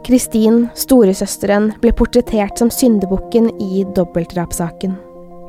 Kristin, 0.06 0.62
storesøsteren, 0.78 1.72
ble 1.82 1.92
portrettert 1.96 2.58
som 2.58 2.70
syndebukken 2.72 3.50
i 3.60 3.84
dobbeltdrapssaken. 3.98 4.94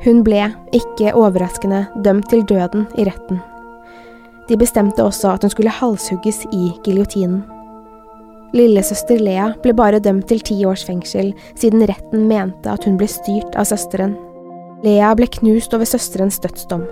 Hun 0.02 0.26
ble, 0.26 0.50
ikke 0.74 1.14
overraskende, 1.14 1.86
dømt 2.02 2.28
til 2.34 2.42
døden 2.50 2.88
i 2.98 3.06
retten. 3.06 3.38
De 4.48 4.58
bestemte 4.58 5.04
også 5.04 5.34
at 5.36 5.44
hun 5.44 5.52
skulle 5.52 5.72
halshugges 5.72 6.42
i 6.52 6.72
giljotinen. 6.84 7.42
Lillesøster 8.52 9.20
Lea 9.22 9.46
ble 9.62 9.72
bare 9.72 10.00
dømt 10.02 10.26
til 10.28 10.42
ti 10.44 10.58
års 10.68 10.82
fengsel, 10.84 11.30
siden 11.56 11.86
retten 11.88 12.26
mente 12.28 12.68
at 12.68 12.84
hun 12.84 12.98
ble 13.00 13.08
styrt 13.08 13.56
av 13.56 13.70
søsteren. 13.70 14.12
Lea 14.84 15.12
ble 15.16 15.28
knust 15.38 15.72
over 15.72 15.88
søsterens 15.88 16.40
dødsdom. 16.42 16.84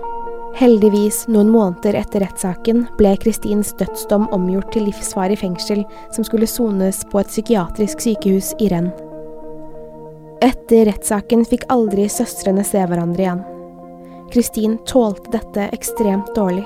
Heldigvis, 0.57 1.25
noen 1.31 1.51
måneder 1.51 1.95
etter 2.01 2.25
rettssaken, 2.25 2.83
ble 2.97 3.13
Kristins 3.21 3.71
dødsdom 3.79 4.25
omgjort 4.35 4.73
til 4.73 4.87
livsvarig 4.89 5.37
fengsel 5.39 5.85
som 6.11 6.27
skulle 6.27 6.49
sones 6.49 7.05
på 7.11 7.21
et 7.21 7.31
psykiatrisk 7.31 8.03
sykehus 8.03 8.51
i 8.59 8.67
Renn. 8.73 8.89
Etter 10.41 10.87
rettssaken 10.89 11.45
fikk 11.45 11.67
aldri 11.71 12.09
søstrene 12.09 12.65
se 12.67 12.81
hverandre 12.81 13.27
igjen. 13.27 13.45
Kristin 14.33 14.79
tålte 14.89 15.37
dette 15.37 15.69
ekstremt 15.75 16.33
dårlig. 16.35 16.65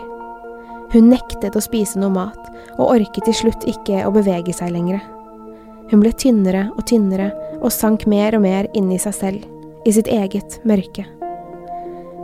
Hun 0.94 1.10
nektet 1.10 1.56
å 1.58 1.64
spise 1.64 2.00
noe 2.00 2.14
mat, 2.14 2.40
og 2.78 2.92
orket 2.98 3.26
til 3.28 3.38
slutt 3.42 3.66
ikke 3.70 4.04
å 4.06 4.14
bevege 4.16 4.54
seg 4.56 4.74
lenger. 4.76 5.02
Hun 5.92 6.02
ble 6.02 6.14
tynnere 6.18 6.68
og 6.74 6.86
tynnere 6.90 7.32
og 7.62 7.74
sank 7.74 8.08
mer 8.10 8.38
og 8.38 8.46
mer 8.46 8.70
inn 8.78 8.92
i 8.94 9.02
seg 9.02 9.16
selv, 9.18 9.46
i 9.86 9.94
sitt 9.94 10.10
eget 10.10 10.60
mørke. 10.66 11.06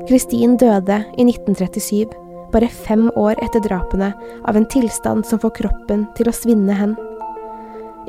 Kristin 0.09 0.57
døde 0.57 1.03
i 1.17 1.25
1937, 1.27 2.09
bare 2.51 2.67
fem 2.67 3.07
år 3.15 3.37
etter 3.45 3.63
drapene, 3.63 4.11
av 4.45 4.57
en 4.57 4.67
tilstand 4.67 5.25
som 5.27 5.39
får 5.39 5.55
kroppen 5.61 6.07
til 6.17 6.29
å 6.29 6.35
svinne 6.35 6.75
hen. 6.75 6.97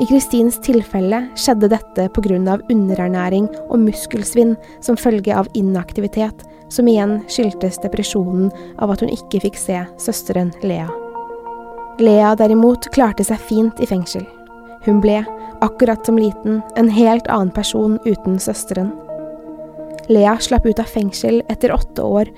I 0.00 0.06
Kristins 0.09 0.56
tilfelle 0.64 1.26
skjedde 1.37 1.68
dette 1.68 2.09
av 2.09 2.62
underernæring 2.73 3.49
og 3.68 3.82
muskelsvinn 3.85 4.56
som 4.80 4.97
følge 4.97 5.37
av 5.37 5.50
inaktivitet, 5.54 6.47
som 6.73 6.88
igjen 6.88 7.21
skyldtes 7.29 7.79
depresjonen 7.85 8.50
av 8.81 8.95
at 8.95 9.05
hun 9.05 9.12
ikke 9.12 9.43
fikk 9.45 9.59
se 9.61 9.83
søsteren 10.00 10.52
Lea. 10.64 10.88
Lea 12.00 12.33
derimot 12.38 12.88
klarte 12.95 13.25
seg 13.29 13.41
fint 13.45 13.81
i 13.85 13.88
fengsel. 13.88 14.25
Hun 14.87 15.02
ble, 15.05 15.21
akkurat 15.62 16.07
som 16.07 16.19
liten, 16.19 16.62
en 16.81 16.88
helt 16.91 17.29
annen 17.31 17.52
person 17.55 17.99
uten 18.09 18.41
søsteren. 18.41 18.91
Lea 20.11 20.35
slapp 20.41 20.67
ut 20.67 20.81
av 20.83 20.91
fengsel 20.91 21.43
etter 21.52 21.75
åtte 21.75 22.02
år 22.02 22.33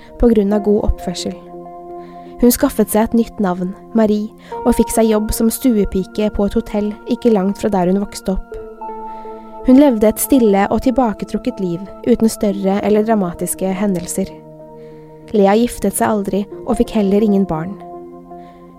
av 0.53 0.61
god 0.67 0.83
oppførsel. 0.91 1.33
Hun 2.41 2.51
skaffet 2.51 2.91
seg 2.91 3.07
et 3.07 3.17
nytt 3.21 3.39
navn, 3.39 3.71
Marie, 3.95 4.29
og 4.65 4.75
fikk 4.75 4.91
seg 4.91 5.09
jobb 5.09 5.31
som 5.33 5.49
stuepike 5.49 6.29
på 6.35 6.45
et 6.45 6.59
hotell 6.59 6.91
ikke 7.07 7.31
langt 7.31 7.63
fra 7.63 7.71
der 7.71 7.87
hun 7.89 8.03
vokste 8.03 8.35
opp. 8.35 8.64
Hun 9.65 9.79
levde 9.81 10.05
et 10.05 10.21
stille 10.21 10.67
og 10.69 10.83
tilbaketrukket 10.85 11.57
liv, 11.57 11.81
uten 12.05 12.29
større 12.29 12.75
eller 12.85 13.05
dramatiske 13.07 13.71
hendelser. 13.73 14.29
Lea 15.33 15.55
giftet 15.57 15.97
seg 15.97 16.05
aldri 16.05 16.43
og 16.67 16.75
fikk 16.77 16.93
heller 16.93 17.25
ingen 17.25 17.47
barn. 17.49 17.73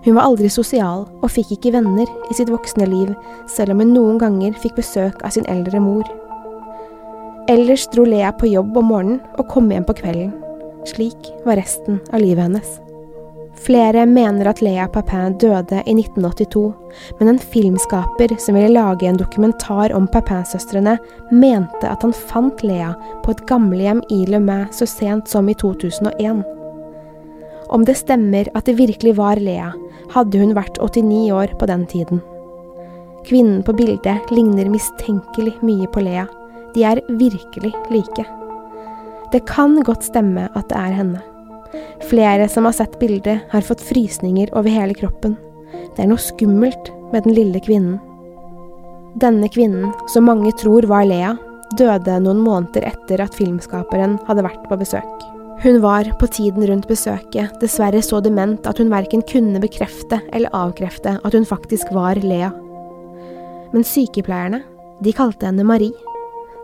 Hun 0.05 0.15
var 0.15 0.29
aldri 0.29 0.47
sosial 0.47 1.03
og 1.19 1.33
fikk 1.33 1.51
ikke 1.57 1.73
venner 1.75 2.07
i 2.31 2.37
sitt 2.37 2.47
voksne 2.53 2.87
liv, 2.87 3.11
selv 3.51 3.75
om 3.75 3.83
hun 3.83 3.93
noen 3.97 4.23
ganger 4.23 4.55
fikk 4.63 4.79
besøk 4.79 5.19
av 5.27 5.35
sin 5.35 5.47
eldre 5.51 5.83
mor. 5.83 6.07
Ellers 7.51 7.83
dro 7.91 8.07
Lea 8.07 8.31
på 8.39 8.47
jobb 8.47 8.79
om 8.79 8.87
morgenen 8.93 9.21
og 9.35 9.51
kom 9.51 9.67
hjem 9.71 9.87
på 9.87 9.99
kvelden. 9.99 10.31
Slik 10.87 11.33
var 11.43 11.59
resten 11.59 11.99
av 12.13 12.23
livet 12.23 12.47
hennes. 12.47 12.77
Flere 13.57 14.05
mener 14.05 14.47
at 14.47 14.61
Lea 14.61 14.85
Papin 14.87 15.33
døde 15.41 15.81
i 15.85 15.93
1982, 15.97 16.73
men 17.19 17.31
en 17.31 17.39
filmskaper 17.41 18.35
som 18.39 18.55
ville 18.55 18.69
lage 18.69 19.07
en 19.09 19.17
dokumentar 19.17 19.93
om 19.97 20.05
Papin-søstrene, 20.07 20.97
mente 21.31 21.89
at 21.89 22.05
han 22.05 22.13
fant 22.13 22.61
Lea 22.63 22.93
på 23.25 23.33
et 23.33 23.43
gamlehjem 23.49 24.03
i 24.13 24.23
Le 24.29 24.39
Mans 24.43 24.77
så 24.77 24.87
sent 24.87 25.27
som 25.31 25.49
i 25.49 25.57
2001. 25.57 26.43
Om 27.73 27.83
det 27.83 27.97
stemmer 27.99 28.47
at 28.55 28.69
det 28.69 28.77
virkelig 28.77 29.17
var 29.17 29.41
Lea, 29.41 29.71
hadde 30.13 30.39
hun 30.39 30.53
vært 30.55 30.77
89 30.79 31.31
år 31.35 31.55
på 31.59 31.67
den 31.67 31.85
tiden. 31.89 32.21
Kvinnen 33.27 33.63
på 33.65 33.73
bildet 33.75 34.31
ligner 34.31 34.69
mistenkelig 34.71 35.57
mye 35.65 35.89
på 35.91 36.05
Lea. 36.05 36.27
De 36.75 36.85
er 36.87 37.01
virkelig 37.09 37.73
like. 37.91 38.23
Det 39.33 39.43
kan 39.49 39.81
godt 39.83 40.05
stemme 40.07 40.45
at 40.53 40.69
det 40.69 40.77
er 40.79 40.95
henne. 41.01 41.25
Flere 42.07 42.47
som 42.49 42.65
har 42.67 42.75
sett 42.77 42.99
bildet, 42.99 43.41
har 43.51 43.65
fått 43.65 43.83
frysninger 43.83 44.53
over 44.55 44.71
hele 44.71 44.95
kroppen. 44.97 45.35
Det 45.95 46.03
er 46.03 46.11
noe 46.11 46.21
skummelt 46.21 46.91
med 47.11 47.25
den 47.25 47.35
lille 47.37 47.61
kvinnen. 47.63 47.97
Denne 49.17 49.49
kvinnen, 49.49 49.91
som 50.11 50.27
mange 50.29 50.51
tror 50.59 50.85
var 50.89 51.07
Lea, 51.09 51.33
døde 51.79 52.19
noen 52.23 52.39
måneder 52.43 52.85
etter 52.91 53.23
at 53.23 53.35
filmskaperen 53.35 54.19
hadde 54.27 54.45
vært 54.45 54.67
på 54.69 54.77
besøk. 54.79 55.25
Hun 55.63 55.79
var 55.81 56.05
på 56.21 56.27
tiden 56.29 56.67
rundt 56.69 56.85
besøket 56.87 57.55
dessverre 57.63 58.03
så 58.05 58.19
dement 58.21 58.67
at 58.69 58.77
hun 58.77 58.91
verken 58.93 59.23
kunne 59.25 59.61
bekrefte 59.63 60.19
eller 60.29 60.53
avkrefte 60.53 61.15
at 61.17 61.33
hun 61.33 61.47
faktisk 61.49 61.89
var 61.95 62.21
Lea. 62.21 62.51
Men 63.73 63.83
sykepleierne, 63.83 64.61
de 65.01 65.13
kalte 65.17 65.49
henne 65.49 65.65
Marie, 65.65 65.97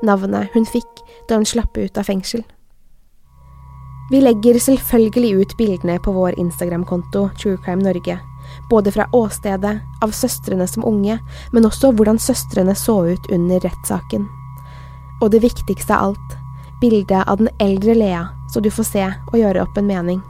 navnet 0.06 0.54
hun 0.54 0.68
fikk 0.70 1.02
da 1.30 1.40
hun 1.40 1.48
slapp 1.48 1.78
ut 1.78 1.98
av 1.98 2.06
fengsel. 2.06 2.46
Vi 4.10 4.22
legger 4.22 4.60
selvfølgelig 4.60 5.34
ut 5.34 5.58
bildene 5.58 6.00
på 6.00 6.12
vår 6.12 6.40
Instagram-konto 6.40 7.30
True 7.40 7.58
Crime 7.58 7.84
Norge, 7.84 8.20
både 8.70 8.92
fra 8.92 9.08
åstedet, 9.12 9.80
av 10.02 10.12
søstrene 10.12 10.68
som 10.68 10.86
unge, 10.86 11.20
men 11.52 11.66
også 11.66 11.94
hvordan 11.96 12.20
søstrene 12.20 12.76
så 12.76 12.98
ut 13.14 13.32
under 13.32 13.64
rettssaken. 13.64 14.28
Og 15.22 15.32
det 15.32 15.44
viktigste 15.46 15.96
av 15.96 16.12
alt, 16.12 16.36
bildet 16.82 17.24
av 17.28 17.40
den 17.40 17.50
eldre 17.64 17.96
Lea, 17.96 18.28
så 18.52 18.60
du 18.60 18.70
får 18.72 18.90
se 18.90 19.06
og 19.32 19.40
gjøre 19.40 19.64
opp 19.64 19.78
en 19.80 19.88
mening. 19.88 20.22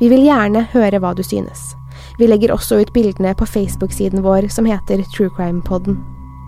Vi 0.00 0.08
vil 0.08 0.22
gjerne 0.24 0.62
høre 0.72 1.00
hva 1.02 1.10
du 1.14 1.24
synes. 1.26 1.74
Vi 2.18 2.28
legger 2.30 2.54
også 2.54 2.78
ut 2.80 2.92
bildene 2.94 3.34
på 3.34 3.48
Facebook-siden 3.50 4.22
vår 4.24 4.48
som 4.48 4.68
heter 4.68 5.02
True 5.10 5.32
Crime 5.36 5.60
Podden. 5.66 5.98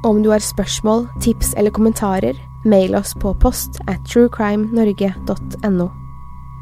Om 0.07 0.23
du 0.23 0.31
har 0.31 0.41
spørsmål, 0.41 1.09
tips 1.21 1.55
eller 1.59 1.75
kommentarer, 1.75 2.39
mail 2.65 2.95
oss 2.95 3.13
på 3.19 3.35
post 3.43 3.83
at 3.87 4.01
truecrimenorge.no. 4.09 5.91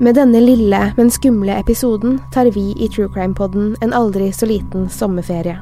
Med 0.00 0.14
denne 0.14 0.40
lille, 0.40 0.78
men 0.96 1.10
skumle 1.12 1.52
episoden 1.60 2.14
tar 2.32 2.46
vi 2.54 2.70
i 2.72 2.86
True 2.88 3.08
Crime-podden 3.12 3.74
en 3.84 3.92
aldri 3.92 4.30
så 4.32 4.46
liten 4.48 4.86
sommerferie. 4.88 5.58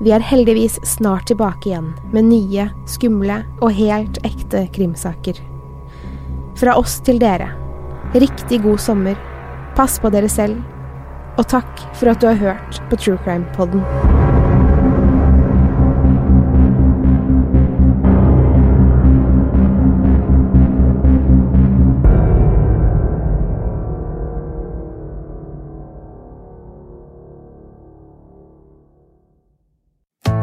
Vi 0.00 0.12
er 0.14 0.22
heldigvis 0.22 0.76
snart 0.86 1.26
tilbake 1.26 1.72
igjen 1.72 1.88
med 2.12 2.28
nye, 2.28 2.68
skumle 2.86 3.40
og 3.58 3.74
helt 3.74 4.20
ekte 4.22 4.68
krimsaker. 4.70 5.40
Fra 6.62 6.76
oss 6.78 7.00
til 7.02 7.18
dere, 7.18 7.50
riktig 8.14 8.62
god 8.62 8.78
sommer, 8.86 9.18
pass 9.74 9.98
på 9.98 10.14
dere 10.14 10.30
selv, 10.30 10.62
og 11.34 11.48
takk 11.50 11.82
for 11.98 12.14
at 12.14 12.22
du 12.22 12.30
har 12.30 12.38
hørt 12.38 12.78
på 12.86 13.02
True 13.02 13.18
Crime-podden. 13.26 13.82